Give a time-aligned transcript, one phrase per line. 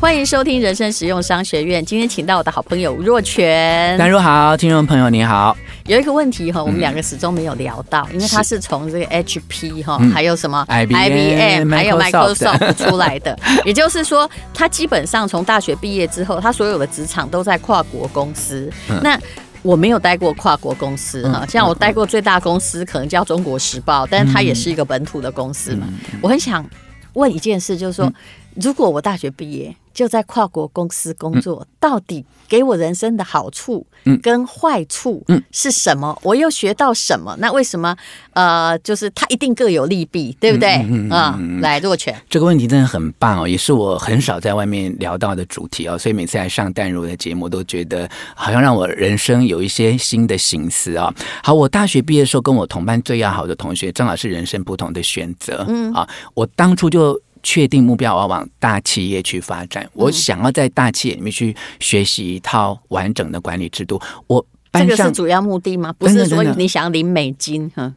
[0.00, 1.84] 欢迎收听人生实用商学院。
[1.84, 3.98] 今天请到我的好朋友吴若权。
[3.98, 5.54] 淡如好，听众朋友你好。
[5.84, 13.38] 有一个问题哈，我们两个始终没有聊到，嗯、因为他是从这个 HP 哈，还有什么 IBM，还有 Microsoft 出来的。
[13.66, 18.72] 也就是说，他基本上从大学毕业之后，他所有的职场都在跨国公司。
[18.88, 19.20] 嗯、那
[19.60, 25.86] 我没有待过跨国公司哈，像我待过最大公司可能叫中国时报，但是它也是一个本土的公司嘛。
[26.22, 26.64] 我很想
[27.12, 28.10] 问一件事，就是说，
[28.54, 33.84] 如果我大学毕业，就在跨国公司工作，嗯、到底给我人生的好处
[34.22, 36.16] 跟坏处是什么？
[36.16, 37.36] 嗯、我又学到什么？
[37.38, 37.94] 那为什么
[38.32, 40.76] 呃，就是它一定各有利弊，对不对？
[40.88, 51.12] 嗯，来，若泉，这个问题真的很棒哦，也是我很少在外面聊到的主题哦，所以每次来上淡如的节目，都觉得好像让我人生有一些新的形思啊。
[51.42, 55.64] 好，我大学毕业的时候，跟我同班最要好的同学，正好是人生不同的选择。
[55.68, 57.20] 嗯啊，我当初就。
[57.42, 59.88] 确定目标，我要往大企业去发展。
[59.92, 64.00] 我想要在大企业里面去学习一套完整的管理制度。
[64.26, 65.92] 我这个是主要目的吗？
[65.98, 67.92] 不是说你想要领美金哈？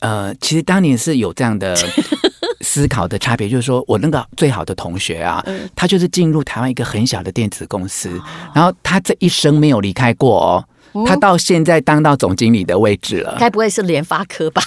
[0.00, 1.74] 呃，其实当年是有这样的
[2.60, 8.20] 思考的差别，就是说我那个最好的同学啊，他就是进入台湾一个很小的电子公司，
[8.54, 10.64] 然后他这一生没有离开过哦。
[11.04, 14.62] 他到现在当到总经理的位置了，该不会是联发科吧？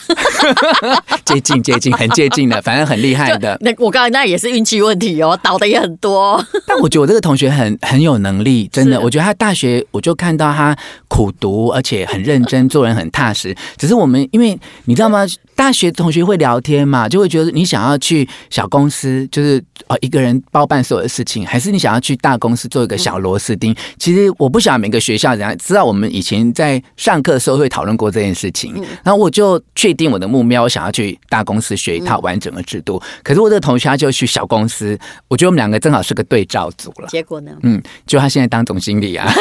[1.25, 3.57] 接近接近，很接近的，反正很厉害的。
[3.61, 6.43] 那我刚才那也是运气问题哦，倒的也很多。
[6.67, 8.99] 但我觉得我这个同学很很有能力，真的。
[8.99, 10.75] 我觉得他大学我就看到他
[11.07, 13.55] 苦读，而且很认真，做人很踏实。
[13.77, 15.25] 只是我们因为你知道吗？
[15.55, 23.75] 大学同学会聊天嘛，就会觉得你想要去小公司，就是呃一个人包办所有的事情，还是你想要去大公司做一个小螺丝钉？
[23.97, 33.01] 其实我不晓得每个学校怎样，知道我们以前在上课的时候会讨论过这件事情，然后我就确定我的目标，我想要去大公司学一套完整的制度。
[33.23, 37.07] 可是我这个同学他就去小公司，我觉得我们两个正好是个对照组了。
[37.07, 37.53] 结果呢？
[37.63, 39.31] 嗯，就他现在当总经理啊，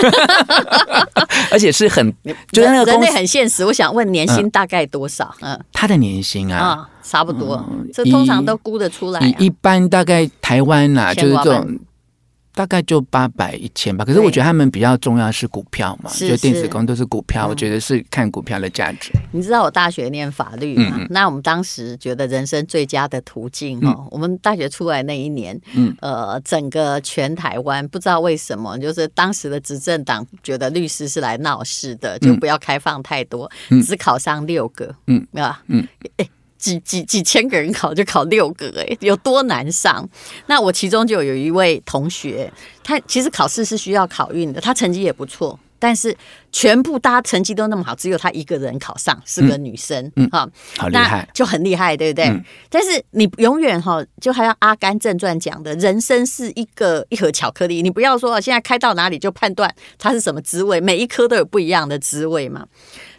[1.50, 2.14] 而且是很，
[2.52, 3.64] 就是那个公司很现实。
[3.64, 5.34] 我想问年薪大概多少？
[5.40, 6.22] 嗯，他的年。
[6.22, 9.34] 薪啊，哦，差不多，嗯，这通常都估得出来，啊。
[9.38, 11.78] 一般大概台湾呐，啊，就是这种。
[12.58, 19.12] 大概就八百一千吧，可是我觉得他们比较重要的是股票嘛，就电子工都是股票，我觉得是看股票的价值。
[19.30, 21.06] 你知道我大学念法律嘛？
[21.08, 25.56] 那我们当时觉得人生最佳的途径哦，我们大学出来那一年，
[26.00, 33.48] 呃，整个全台湾不知道为什么，就是当时的执政党觉得律师是来闹事的，就不要开放太多，
[33.86, 35.86] 只考上六个，嗯，啊，嗯，
[36.58, 40.06] 几几几千个人考就考六个，哎，有多难上？
[40.46, 42.52] 那我其中就有一位同学，
[42.82, 46.16] 他其实考试是需要考运的，他成绩也不错，但是
[46.50, 52.26] 全部大家成绩都那么好，只有她一个人考上，是个女生，嗯，好厉害，就很厉害，对不对？
[52.26, 62.66] 嗯、但是你永远哈，就还要《阿甘正传》讲的，人生是一个一盒巧克力，你不要说现在开到哪里就判断它是什么滋味，每一颗都有不一样的滋味嘛。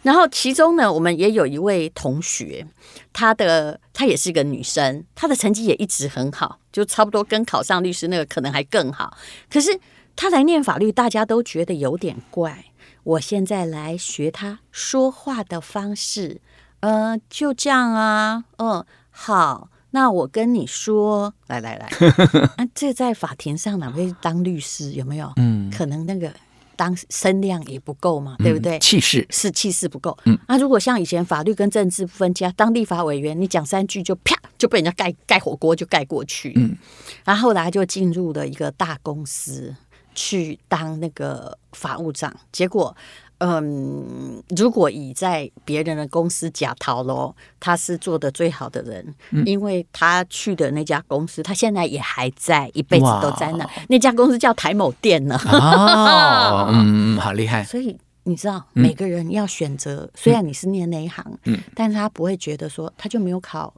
[0.02, 2.66] 然后其中呢，我们也有一位同学，
[3.12, 9.16] 她的她也是一个女生，她的成绩也一直很好，就差不多跟考上律师那个可能还更好。
[9.50, 9.78] 可是
[10.20, 12.66] 她来念法律，大家都觉得有点怪。
[13.04, 16.42] 我现在来学他说话的方式，
[16.80, 21.86] 呃，就这样啊，嗯，好，那我跟你说，来来来，
[22.58, 24.92] 啊，这在法庭上哪会当律师？
[24.92, 25.32] 有没有？
[25.36, 26.30] 嗯，可能那个。
[26.76, 28.78] 当声量也不够嘛，对不对？
[28.78, 30.16] 气势是气势不够。
[30.24, 36.54] 嗯，那如果像以前法律跟政治不分家，当立法委员，你讲三句就啪就被人家盖盖火锅就盖过去。
[36.56, 36.74] 嗯，
[37.22, 39.76] 然后后来就进入了一个大公司
[40.20, 42.94] 去当那个法务长，结果。
[43.42, 53.66] 嗯，如果以在别人的公司假逃喽，他是做的最好的人，嗯、因为他去的那家公司，他现在也还在，一辈子都在那。
[53.88, 55.40] 那家公司叫台某店呢。
[55.50, 57.64] 哦， 嗯，好厉害。
[57.64, 63.72] 所以你知道，每个人要选择，嗯、虽然你是念那一行，嗯，但是他不会觉得说，他就没有考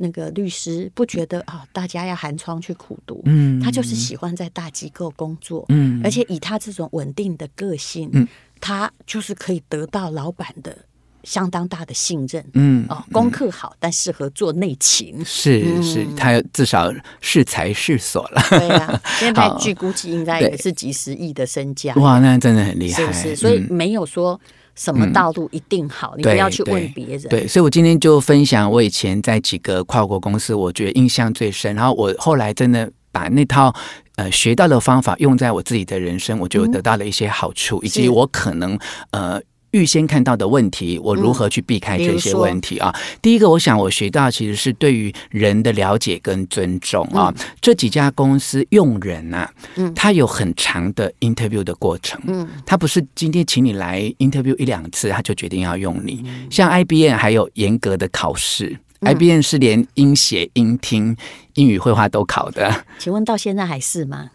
[0.00, 8.26] 那个律师，不觉得啊、哦，大家要寒窗去苦读，嗯，他就是喜欢在大机构工作，嗯，而且以他这种稳定的个性，嗯。
[8.62, 10.76] 他就是可以得到老板的
[11.22, 16.92] 相当大的信任，嗯，哦，功课好，但适合做内勤，是是，他至少
[17.22, 23.34] 是才是所了，对啊，现在 据估计应该也是几十亿的身价，哇，那真的很厉害，是不是？
[23.34, 24.38] 所以没有说
[24.80, 27.22] 什么道路一定好，你不要去问别人。
[27.28, 33.74] 对，所以我今天就分享我以前在几个跨国公司，我觉得印象最深，然后我后来真的把那套。
[34.16, 38.78] 呃，学到的方法用在我自己的人生，我就得到了一些好处，嗯、以及我可能
[39.12, 39.40] 呃
[39.72, 42.94] 预先看到的问题，我如何去避开这些问题啊？
[43.22, 47.32] 第一个，我想我学到其实是对于人的了解跟尊重啊。
[47.60, 56.24] 这几家公司用人啊，嗯他有很长的 interview 的过程，嗯，他不是今天请你来 interview 一两次，他就决定要用你。
[56.50, 61.16] 像 IBM 还有严格的考试，IBM 是连英写、英听、
[61.54, 62.84] 英语会话都考的。
[62.98, 64.30] 请问到现在还是吗？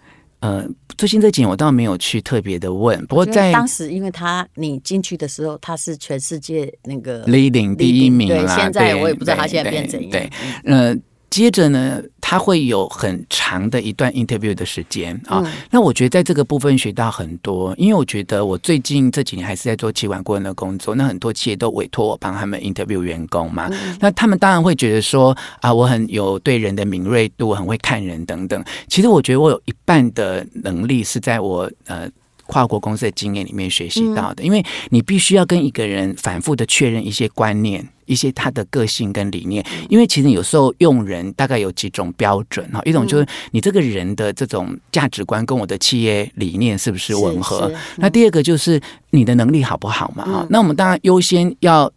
[0.46, 8.56] 呃，最近这几年我倒没有去特别的问，不过在当时，因为他你进去的时候，他是全世界那个 leading 第一名啦。
[8.56, 10.12] 对，现在我也不知道他现在变怎样。
[10.12, 10.30] 对，
[10.66, 10.96] 呃。
[11.36, 15.42] 接着呢，他会有很长的一段 interview 的时间啊。
[15.44, 23.68] 嗯、那我觉得在这个部分学到很多，因为我觉得我最近这几年还是在做企管顾问的工作，那很多企业都委托我帮他们 interview 员工嘛。
[23.70, 28.64] 嗯、那他们当然会觉得说啊，我很有对人的敏锐度，很会看人等等。
[28.88, 32.10] 其实我觉得我有一半的能力是在我呃。
[32.48, 39.66] 跨国公司的经验里面学习到的，因为你必须要跟一个人反复的确认一些观念、一些他的个性跟理念。
[39.90, 47.72] 因为其实有时候用人大概有几种标准哈，一种就是你这个人的这种价值观跟我的企业理念是不是吻合？
[47.98, 50.48] 那第二个就是你的能力好不好嘛哈？
[50.50, 51.92] 那我们当然优先要。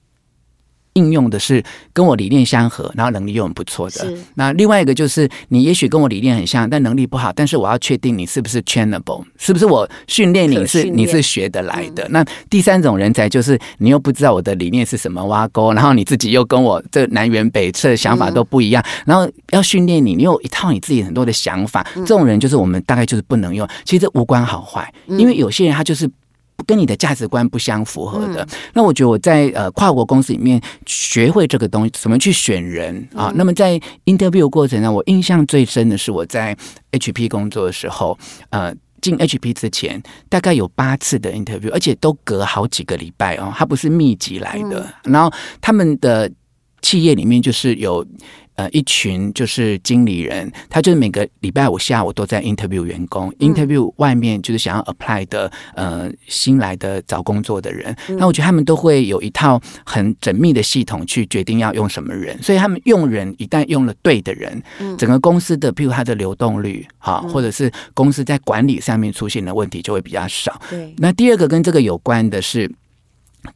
[0.99, 1.63] 应用的是
[1.93, 4.13] 跟我理念相合，然后能力又很不错的。
[4.35, 7.33] 那另外一个就是，你也许跟我理念很像，但能力不好。
[7.33, 12.03] 但是我要确定你是不是 trainable，是不是我训练你是你是学得来的。
[12.09, 18.83] 嗯、那第三种人才就是，你又不知道我的理念是什么挖沟，然后你自己又跟我这南辕北辙，想法都不一样。
[18.83, 21.87] 嗯、然后要训练你，你有一套你自己很多的想法。
[21.95, 23.67] 这种人就是我们大概就是不能用。
[23.85, 26.11] 其实无关好坏，因为有些人他就是。
[26.67, 33.29] 跟你的价值观不相符合的，嗯、那我觉得我在呃跨国公司里面学会这个东西，怎么去选人啊？
[33.31, 36.57] 嗯、那么在 interview 过程呢，我印象最深的是我在
[36.93, 38.19] HP 工作的时候，
[38.51, 44.81] 呃，进 HP 之前大概有八次的 interview，而且都隔好几个礼拜哦，它不是密集来的。
[45.05, 46.31] 嗯、然后他们的
[46.83, 48.05] 企业里面就是有。
[48.59, 57.97] 呃，一群就是经理人，他就是每个礼拜五下午都在 interview 员工、嗯、，interview 外面就是想要 apply 的呃新来的找工作的人。
[58.09, 70.61] 嗯、那我觉得他们都会有一套很缜密的系统去决定要用什么人，所以他们用人一旦用了对的人，嗯、整个公司的譬如他的流动率哈，或者是公司在管理上面出现的问题就会比较少。
[70.69, 72.69] 对，那第二个跟这个有关的是。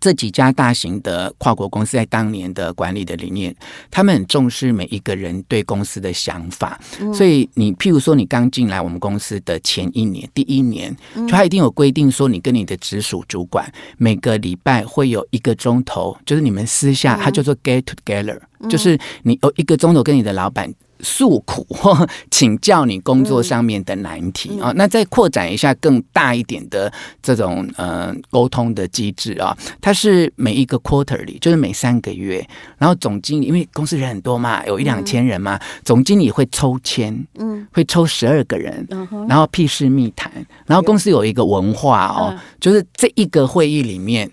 [0.01, 3.55] 这几家大型的跨国公司在当年的管理的理念，
[3.91, 6.81] 他们很重视每一个人对公司的想法。
[7.15, 20.73] 所以你譬如说，你刚进来我们公司的前一年，第一年，就他一定有规定说，你跟你的直属主管每个礼拜会有一个钟头，就是你们私下，他叫做 get together，就是你有一个钟头跟你的老板。
[21.03, 26.91] 诉苦或请教你工作上面的难题啊，那再扩展一下更大一点的
[27.21, 32.47] 这种呃沟通的机制啊，它是每一个 quarter 里，就是每三个月，
[32.79, 38.87] 然后总经理因为公司人很多嘛，有一两千人嘛，总经理会抽签，嗯，会抽十二个人，
[39.29, 40.33] 然后屁事密谈，
[40.67, 44.31] 然后公司有一个文化哦，就是这一个会议里面。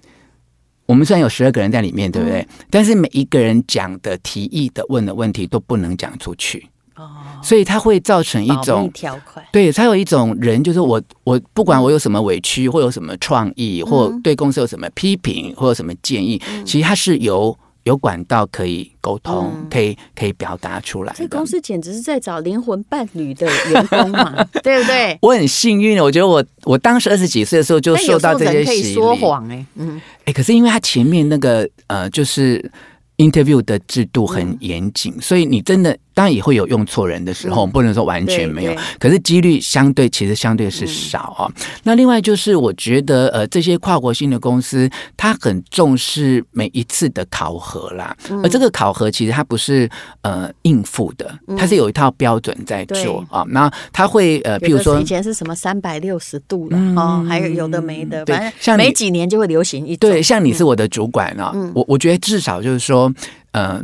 [0.89, 2.39] 我们虽然有十二个人在里面，对不对？
[2.39, 7.07] 嗯、但是每一个人讲的、提议的、问的问题都不能讲出去哦，
[7.43, 9.45] 所以它会造成一种条款。
[9.51, 17.55] 对，它有一种人，就是我，我不管我有什么委屈，或有什么创意，或对公司有什么批评，或有什么建议，嗯、其实它是由。
[17.89, 21.13] 有管道可以沟通，嗯、可以可以表达出来。
[21.17, 25.17] 这公司简直是在找灵魂伴侣的员工嘛， 对不对？
[25.21, 28.93] 我很幸运，我觉得我我当时二十几岁的时候就受到这些洗礼。
[28.93, 32.71] 说谎哎，嗯，哎，可是因为他前面那个呃，就是。
[33.19, 41.47] Interview 的制度很严谨，嗯、所以你真的当然也会有用错人的时候，嗯、不能说完全没有，可是几率相对其实相对是少啊。
[41.47, 49.89] 嗯、那另外就是我觉得呃，这些跨国性的公司，它很重视每一次的考核啦，嗯、而这个考核其实它不是
[50.21, 53.45] 呃应付的，它是有一套标准在做啊。
[53.47, 60.09] 那、嗯、它会呃，譬如说以前是什么三百六十度的哦，还有有的没的，反正像每几年就会流行一种。
[60.09, 63.09] 对，像你是我的主管啊，嗯、我我觉得至少就是说。
[63.51, 63.81] 呃，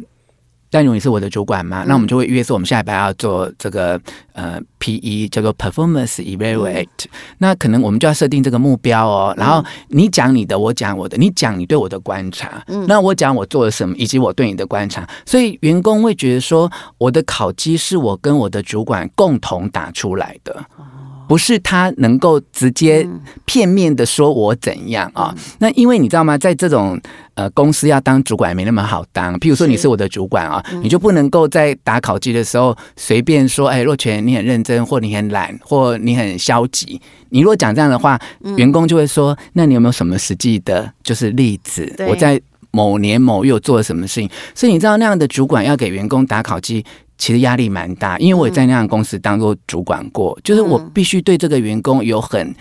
[0.70, 4.00] 但如你是我的主管嘛，嗯、那我们就会约说，我们下礼拜要做这个
[4.34, 7.06] 呃 PE，叫做 Performance Evaluate。
[7.06, 9.34] 嗯、那可能我们就要设定这个目标哦。
[9.38, 15.08] 然后你讲你的，我讲我的，你讲你对我的观察，嗯、那我讲我做了什么，以及我对你的观察。
[15.26, 20.66] 所以员工会觉得说，我的考绩是我跟我的主管共同打出来的。
[21.28, 23.08] 不是他能够直接
[23.46, 25.36] 片面的说我怎样啊、哦。
[25.60, 27.00] 那因为你知道吗，在这种
[27.34, 29.38] 呃公司要当主管没那么好当。
[29.40, 37.02] 譬如说你是我的主管啊，你就不能够在打考绩的时候随便说，哎，若权你很认真，或你很懒，或你很消极。
[37.30, 38.20] 你如果讲这样的话，
[38.58, 41.94] 员工就会说，那你有没有什么实际的，就是例子？
[42.08, 42.42] 我在。
[42.72, 46.84] 某年某月做了什么事情，所以你知道那样的主管要给员工打考绩，
[47.18, 48.18] 其实压力蛮大。
[48.20, 52.56] 因为我也在那样的公司当过主管过，就是我必须对这个员工有很。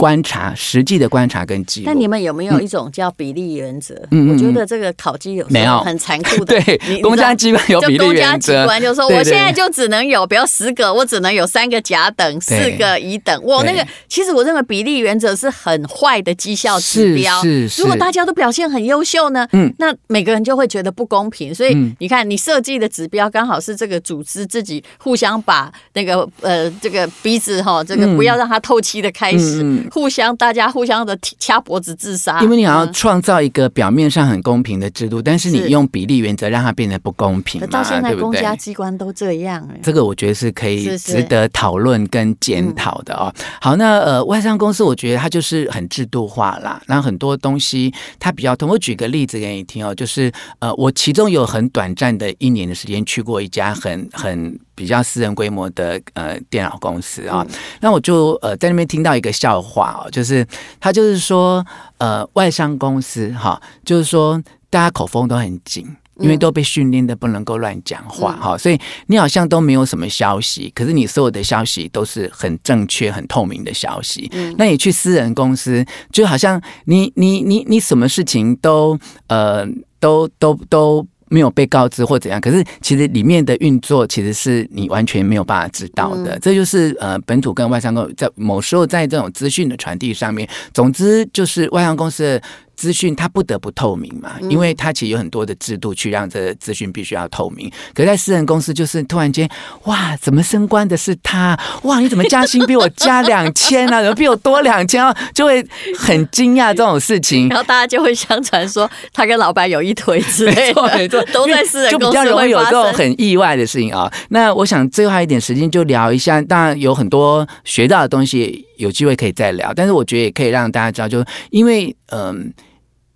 [0.00, 1.86] 观察实际的观察跟记录。
[1.86, 3.94] 那你们有没有一种叫比例原则？
[4.10, 6.58] 嗯，我觉得这个考绩有时候很残酷的。
[6.64, 8.06] 对，公家机关有比例原则。
[8.06, 13.38] 公家机关就说，我现在就只能有，比如十个，我只能有三个甲等，四个乙等。
[13.44, 17.42] 我，那个其实我认为比例原则是很坏的绩效指标。
[17.42, 17.82] 是是。
[17.82, 19.46] 如果大家都表现很优秀呢？
[19.52, 21.54] 嗯，那每个人就会觉得不公平。
[21.54, 29.60] 所以你看，你设计的指标刚好是这个组织自己互相把那个呃这个鼻子哈，这个不要让它透气的开始。
[29.92, 43.32] 互相，大家互相的掐脖子自杀，因为你想要创造一个表面上很公平的制度，但是你用比例原则让它变得不公平嘛，到现在公家机关都这样，这个我觉得是可以值得讨论跟检讨的哦。
[43.60, 48.68] 好，那呃，外商公司我觉得它就是很制度化啦，然后很多东西它比较通。
[48.68, 50.30] 我举个例子给你听哦，就是
[50.60, 54.58] 呃，我其中有很短暂的一年的时间去过一家很很。
[54.80, 60.46] 比较私人规模的呃电脑公司啊，嗯、那我就呃在那边听到一个笑话哦，就是
[60.80, 61.62] 他就是说
[61.98, 74.30] 呃外商公司哈，就是说大家口风都很紧，因为都被训练的不能够乱讲话哈，嗯、所以你好像都没有什么消息，可是你所有的消息都是很正确、很透明的消息。
[74.32, 79.68] 嗯、那你去私人公司，就好像你你你你什么事情都呃
[80.00, 81.06] 都都都。
[81.30, 86.34] 都没有被告知或怎样，可是其实里面的运作其实是你完全没有办法知道的。
[86.34, 92.42] 嗯、这就是呃，本土跟外商公司在某时候在这种资讯的传递上面，总之就是外商公司的。
[92.80, 97.70] 资讯它不得不透明嘛，因为它其实有很多的制度去让这资讯必须要透明。
[97.92, 99.46] 可是在私人公司，就是突然间，
[99.84, 101.54] 哇，怎么升官的是他？
[101.82, 104.00] 哇，你怎么加薪比我加两千啊？
[104.00, 105.14] 怎么比我多两千啊？
[105.34, 105.62] 就会
[105.98, 107.50] 很惊讶这种事情。
[107.50, 114.10] 然后大家就会相传说他跟老板有一腿之类的，没错，没错，都在私人公司就比较容易有这种很意外的事情啊。
[114.30, 119.70] 那我想最后还一点时间就聊一下，当然有很多学到的东西，有机会可以再聊。
[119.74, 122.50] 但是我觉得也可以让大家知道，就因为嗯。
[122.56, 122.64] 呃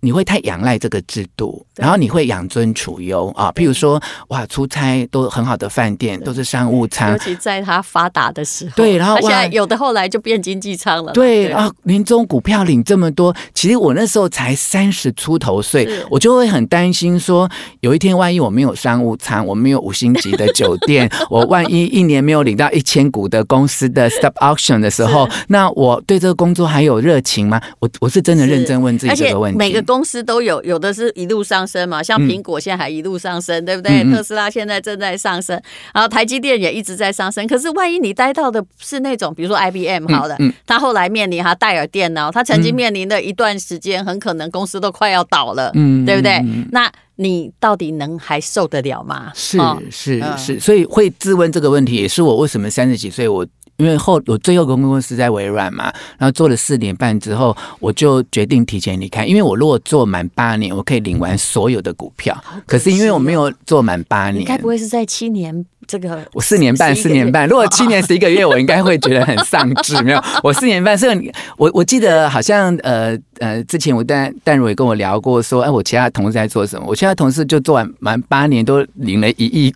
[0.05, 3.51] 你会太仰赖这个制度，然后你会养尊处优啊。
[3.55, 8.73] 譬如说，哇，出差都很好的饭店，都是商务舱，尤其在他发达的时候。
[8.75, 11.11] 对，然后现在有的后来就变经济舱了。
[11.11, 27.59] 对啊，年终股票领这么多，其实我那时候才三十出头岁，我就会很担心说，有一天万一我没有商务舱，我没有五星级的酒店， 我万一一年没有领到一千股的公司的 stop auction 的时候，那我对这个工作还有热情吗？
[27.79, 29.57] 我我是真的认真问自己这个问题。
[29.57, 34.03] 每个公司都有，有的是一路上升嘛，像苹果现在还一路上升，嗯、对不对？
[34.03, 35.57] 嗯、特斯拉现在正在上升，
[35.93, 37.47] 然后台积电也一直在上升。
[37.47, 46.43] 可是万一你待到的是那种，比如说 IBM 好了，嗯嗯、他后来面临哈戴尔电脑，他曾经面临的一段时间，很可能公司都快要倒了，嗯，对不对？
[46.73, 49.31] 那你到底能还受得了吗？
[49.33, 49.57] 是
[49.89, 53.47] 是是，所以会自问这个问题，也是我为什么三十几岁我。
[53.77, 55.85] 因为后我最后公公司在微软嘛，
[56.17, 59.25] 然后做了四年半之后，我就决定提前离开。
[59.25, 62.35] 因为我如果做满八年，我可以领完所有的股票。
[62.65, 65.65] 可是因为我没有做满八年，你该不会是在七年？
[65.87, 67.47] 这个我四年半，四年半。
[67.47, 70.01] 如果七年十一个月，我应该会觉得很丧志。
[70.01, 76.85] 没有，我四年半，所以我我记得好像呃呃，之前我淡淡如也跟我聊过，说哎，我其他同事在做什么？
[76.87, 79.71] 我其他同事就做完满八年，都领了一亿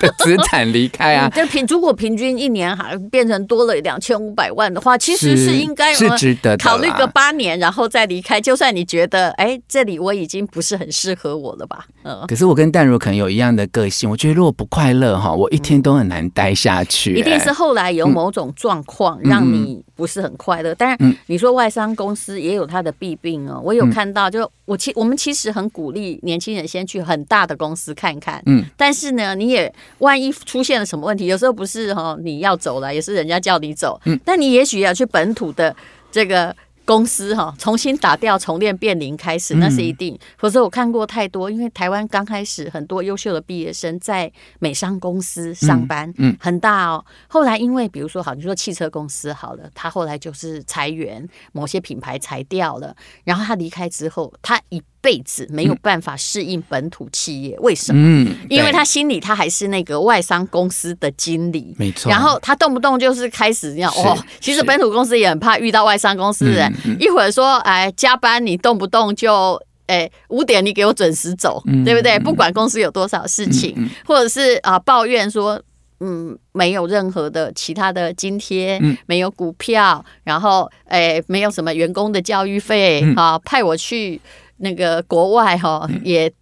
[0.00, 1.30] 的资产离开啊。
[1.34, 8.38] 就平如果平均一年还变成多了两千五百万的话，其实是应 该是值得考虑个八年，然后再离开。
[8.38, 11.86] 就算你觉得哎，这里我已经不是很适合我了吧？
[12.02, 12.22] 嗯。
[12.28, 15.48] 可是我跟淡如可能有一样的个性，我觉得如果不快乐哈，我。
[15.54, 20.72] 一天都很难待下去，欸，一定是后来有某种状况让你不是很快乐。
[20.72, 35.74] 嗯、但是你说外商公司也有它的弊病哦，我有看到，就我其我们其实很鼓励年轻人先去很大的公司看看，嗯，但是呢，你也万一出现了什么问题，有时候不是哈你要走了，也是人家叫你走，嗯，但你也许要去本土的
[36.10, 36.54] 这个。
[36.84, 40.18] 公司哈重新打掉重练变零开始，那是一定。
[40.36, 47.04] 否则我看过太多，因为台湾刚开始很多优秀的毕业生在美商公司上班，嗯，很大哦。
[47.26, 58.00] 后来因为比如说好，你说汽车公司好了，他后来就是裁员，某些品牌裁掉了，然后他离开之后，他一辈子没有办法适应本土企业，为什么？
[58.02, 62.08] 嗯，因为他心里他还是那个外商公司的经理，没错。
[62.10, 72.18] 然后他动不动就是开始要哦，其实本土公司也很怕遇到外商公司的人，一会儿说哎加班，你动不动就哎五点你给我准时走，对不对？
[72.18, 75.60] 不管公司有多少事情，或者是啊抱怨说。
[76.00, 84.20] 嗯，没有任何的其他的津贴，嗯、没有股票，然后哎，没有什么员工的教育费，啊，派我去
[84.58, 86.32] 那个国外哈，嗯、也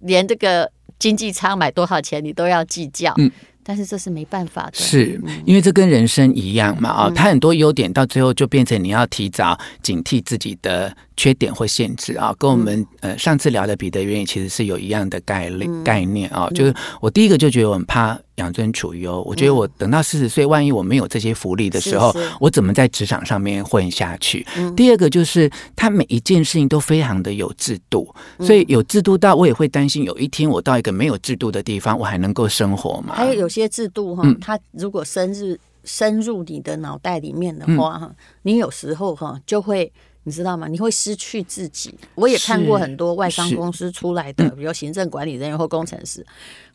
[0.00, 3.30] 连这个经济舱买多少钱你都要计较，嗯、
[3.62, 10.96] 但是这是没办法的，是因为这跟人生一样嘛啊，它很多优点到最后就变成你要提早警惕自己的。
[11.16, 16.48] 缺点或限制啊，跟我们呃上次聊的彼得原理其实是有一样的概念概念啊。
[16.54, 24.46] 就是我第一个就觉得我很怕养尊处优，我觉得我等到四十岁，万一我没有这些福利的时候，我怎么在职场上面混下去？
[24.74, 33.14] 第二个就是他每一件事情都非常的有制度，所以有制度到我也会担心有一天我到一个没有制度的地方，我还能够生活吗？
[33.14, 38.10] 还有有些制度哈，它如果深入深入你的脑袋里面的话哈，
[38.42, 39.92] 你有时候哈就会。
[40.24, 40.68] 你知道吗？
[40.68, 41.94] 你会失去自己。
[42.14, 46.24] 我也看过很多外商公司出来的，比如行政管理人员或工程师。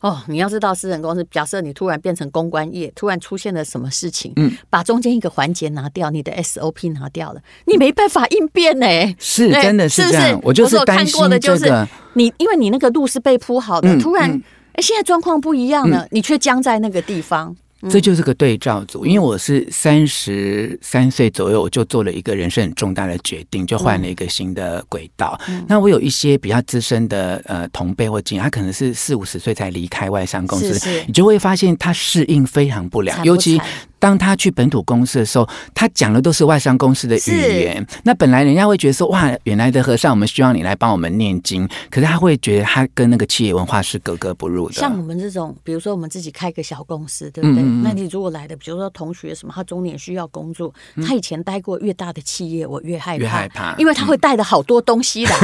[0.00, 8.86] 哦，你要知道，私人公司假设你突然变成公关业，突然出现了什么事情，嗯，把中间一个环节拿掉，你的 SOP 拿掉了，你没办法应变呢。
[9.18, 10.40] 是，真的是这样。
[10.42, 11.88] 我就是担心这个。
[12.14, 14.30] 你因为你那个路是被铺好的，突然，
[14.72, 17.56] 哎，现在状况不一样了，你却僵在那个地方。
[17.88, 25.38] 这就是个对照组，因为我是三十三岁左右，我就做了一个人生很重大的决定，就换了一个新的轨道。
[25.68, 33.60] 那我有一些比较资深的呃同辈或经验，他可能是四五十岁才离开外商公司，你就会发现他适应非常不良，尤其。
[33.98, 37.84] 当他去本土公司的时候，他讲的都是外商公司的语言。
[38.04, 41.68] 那本来人家会觉得说，哇，原来的和尚，我们需要你来帮我们念经。
[41.90, 44.74] 可是他会觉得他跟那个企业文化是格格不入的。
[44.74, 47.62] 像我们这种，比如说我们自己开个小公司，对不对？
[47.62, 50.72] 嗯嗯，那你如果来的，比如说同学什么，他中年需要工作，
[51.04, 55.34] 他以前待过越大的企业，我越害怕，越害怕，因为他会带了好多东西来。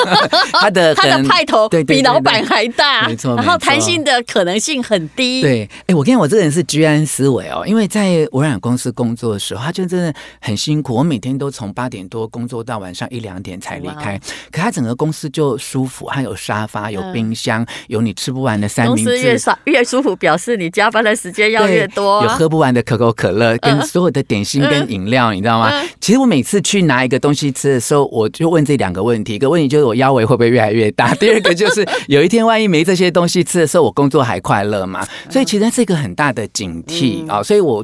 [0.60, 3.34] 他的 他的派头比老板还大，没错。
[3.36, 5.40] 然后弹性的可能性很低。
[5.40, 7.88] 对，哎，我跟你讲，我这个人是居安思危哦，因为。
[7.94, 10.96] 在微软公司工作的时候，他就真的很辛苦。
[10.96, 14.20] 我每天都从八点多工作到晚上一两点才离开。
[14.50, 19.04] 可他整个公司就舒服，还有沙发、有冰箱、有你吃不完的三明治。
[19.04, 22.24] 公司越爽越舒服，表示你加班的时间要越多。
[22.24, 25.70] 有喝不完的可口可乐，跟所有的点心跟饮料，你知道吗？
[26.00, 31.14] 其实我每次去拿一个东西吃的时候，我就问这两个问题：一个问题就是我腰围会不会越来越大？
[31.22, 35.06] 第二个就是有一天万一没这些东西吃的时候，我工作还快乐吗？
[35.30, 37.40] 所以其实是一个很大的警惕啊！
[37.40, 37.83] 所以我。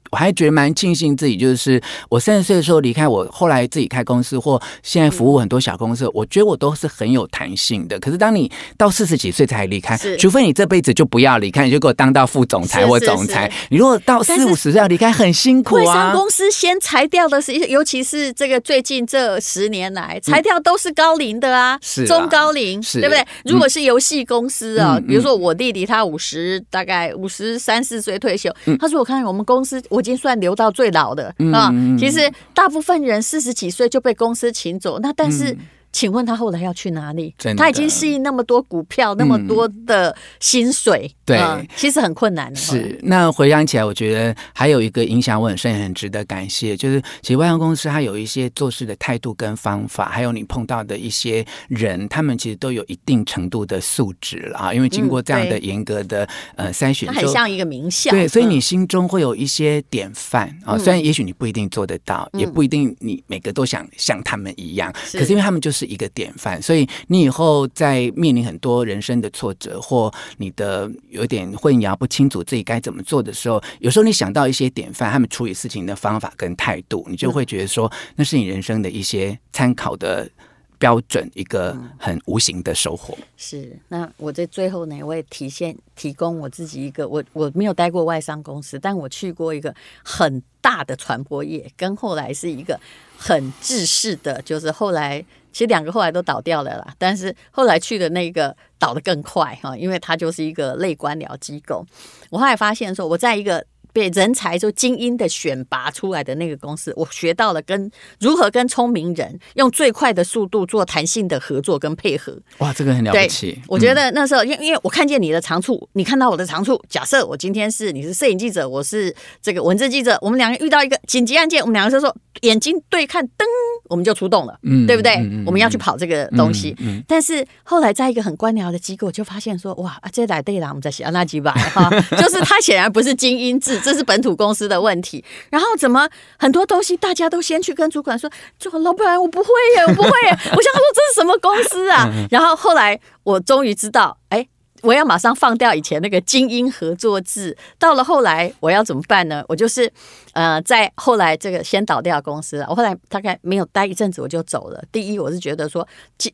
[0.11, 7.97] 我还觉得蛮庆幸自己，就是我三十岁的时候离开，我后来自己开公司或现在服务很多小公司，我觉得我都是很有弹性的。
[7.97, 13.45] 可是当你到四十几岁才离开，除非你这辈子就不要离开，你就给我当到副总裁或总裁。
[13.45, 15.79] 是是是你如果到四五十岁要离开，很辛苦啊。
[15.79, 23.25] 外商公司先裁掉的是，尤其是这个最近这十年来裁掉都是高龄的啊，是中高龄，是对不对？
[23.45, 30.00] 如果是游戏公司啊，嗯、比如说我弟弟他五十，大概五十三四岁退休，嗯、他说我看我们公司我。
[30.01, 35.55] 已经算留到最老的啊，其实大部分人四十几岁就被公司请走，那但是。
[35.91, 37.33] 请问他后来要去哪里？
[37.57, 41.39] 他已经适应那么多股票，那么多的薪水，对，
[41.75, 42.55] 其实很困难。
[42.55, 54.73] 是，那回想起来，我觉得还有一个影响我很深，很值得感谢，就是其实外商公司它有一些做事的态度跟方法，还有你碰到的一些人，他们其实都有一定程度的素质了啊。
[54.73, 58.11] 因为经过这样的严格的呃筛选，很像一个名校。
[58.11, 60.77] 对，所以你心中会有一些典范啊。
[60.77, 65.80] 虽然也许你不一定做得到，也不一定你每个都想像他们一样，可是因为他们就是。
[65.81, 80.29] 是一个典范，所以你以后在面临很多人生的挫折，或你的有点混淆不清楚自己该怎么做的时候，有时候你想到一些典范，他们处理事情的方法跟态度，你就会觉得说，那是你人生的一些参考的
[80.77, 83.17] 标准，一个很无形的收获。
[83.35, 92.79] 是，那我在最后呢，我也体现提供我自己一个，我我没有待过外商公司，但我去过一个很大的传播业，跟后来是一个
[93.17, 95.25] 很制式的，就是后来。
[95.51, 101.85] 其实两个后来都倒掉了啦，但是后来去的那个倒得更快哈，因为它就是一个类官僚机构。
[102.29, 112.37] 我后来发现说，我在一个被人才就精英的选拔出来的那个公司，我学到了跟如何跟聪明人用最快的速度做弹性的合作跟配合。
[112.59, 113.59] 哇，这个很了不起。
[113.67, 116.81] 我觉得那时候，因因为我看见你的长处，你看到我的长处。
[116.89, 123.45] 假设我今天是你是摄影记者，我是这个文字记者，我们两个遇到一个紧急案件，我们两个就说眼睛对看，噔，
[123.89, 125.15] 我们就出动了，嗯，对不对？
[125.15, 126.75] 嗯嗯、我们要去跑这个东西。
[127.07, 135.23] 但是后来在一个很官僚的机构，就发现说，哇，啊这来对了，我们在写那几百哈， 就是他显然不是精英制，这是本土公司的问题。
[135.49, 142.09] 然后怎么很多东西大家都先去跟主管说，就老板我不会耶，我不会耶， 我想说这是什么公司啊？
[142.29, 144.47] 然后后来我终于知道，哎。
[144.83, 149.45] 我要马上放掉以前那个精英合作制，到了后来我要怎么办呢？
[149.47, 149.87] 我就是，
[150.33, 152.65] 呃，在后来这个先倒掉公司了。
[152.67, 154.83] 我后来大概没有待一阵子我就走了。
[154.91, 155.87] 第一，我是觉得说，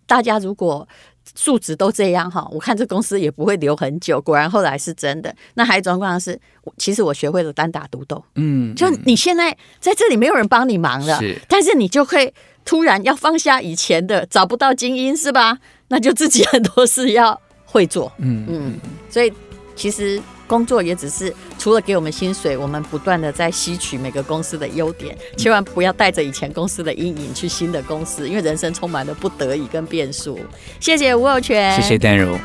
[0.05, 0.87] 大家如果
[1.35, 4.21] 素质都这样哈，我看这公司也不会留很久。
[4.21, 5.33] 果然后来是真的。
[5.55, 6.39] 那还有一种状况是，
[6.77, 8.23] 其实我学会了单打独斗。
[8.35, 15.57] 嗯，就你现在在这里没有人帮你忙了，是，但是你就会突然要放下以前的，找不到精英是吧？
[15.87, 17.41] 那就自己很多事要。
[17.69, 19.31] 会做，嗯嗯，所以
[19.75, 30.39] 其实工作也只是除了给我们薪水，我们不断的在吸取每个公司的优点，千万不要带着以前公司的阴影去新的公司，因为人生充满了不得已跟变数。
[30.79, 32.35] 谢谢吴有全，谢谢丹如。